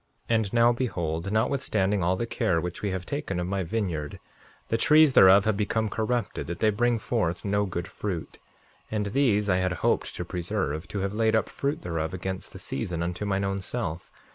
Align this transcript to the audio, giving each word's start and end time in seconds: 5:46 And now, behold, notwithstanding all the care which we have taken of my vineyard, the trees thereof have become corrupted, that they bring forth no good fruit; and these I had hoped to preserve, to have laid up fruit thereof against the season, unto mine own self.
5:46 0.31 0.35
And 0.35 0.53
now, 0.53 0.71
behold, 0.73 1.31
notwithstanding 1.31 2.01
all 2.01 2.15
the 2.15 2.25
care 2.25 2.59
which 2.59 2.81
we 2.81 2.89
have 2.89 3.05
taken 3.05 3.39
of 3.39 3.45
my 3.45 3.61
vineyard, 3.61 4.17
the 4.69 4.75
trees 4.75 5.13
thereof 5.13 5.45
have 5.45 5.55
become 5.55 5.89
corrupted, 5.89 6.47
that 6.47 6.57
they 6.57 6.71
bring 6.71 6.97
forth 6.97 7.45
no 7.45 7.67
good 7.67 7.87
fruit; 7.87 8.39
and 8.89 9.05
these 9.05 9.47
I 9.47 9.57
had 9.57 9.73
hoped 9.85 10.15
to 10.15 10.25
preserve, 10.25 10.87
to 10.87 11.01
have 11.01 11.13
laid 11.13 11.35
up 11.35 11.49
fruit 11.49 11.83
thereof 11.83 12.15
against 12.15 12.51
the 12.51 12.57
season, 12.57 13.03
unto 13.03 13.25
mine 13.27 13.43
own 13.43 13.61
self. 13.61 14.11